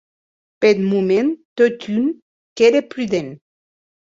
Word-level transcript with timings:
Peth 0.59 0.79
moment, 0.79 1.29
totun, 1.55 2.09
qu’ère 2.55 2.87
prudent. 2.89 3.33